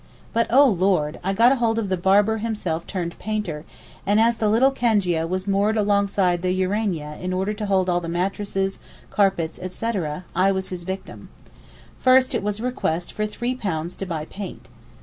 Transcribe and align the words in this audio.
But 0.33 0.47
oh 0.49 0.65
Lord! 0.65 1.19
I 1.23 1.31
got 1.31 1.55
hold 1.59 1.77
of 1.77 1.89
the 1.89 1.95
Barber 1.95 2.37
himself 2.37 2.87
turned 2.87 3.19
painter; 3.19 3.65
and 4.03 4.19
as 4.19 4.37
the 4.37 4.49
little 4.49 4.71
cangia 4.71 5.27
was 5.27 5.45
moored 5.45 5.77
alongside 5.77 6.41
the 6.41 6.51
Urania 6.53 7.19
in 7.21 7.31
order 7.33 7.53
to 7.53 7.67
hold 7.67 7.87
all 7.87 8.01
the 8.01 8.09
mattresses, 8.09 8.79
carpets, 9.11 9.59
etc. 9.61 10.25
I 10.35 10.51
was 10.53 10.69
his 10.69 10.81
victim. 10.81 11.29
First, 11.99 12.33
it 12.33 12.41
was 12.41 12.59
a 12.59 12.63
request 12.63 13.13
for 13.13 13.27
'three 13.27 13.53
pounds 13.53 13.95
to 13.97 14.07
buy 14.07 14.25
paint. 14.25 14.69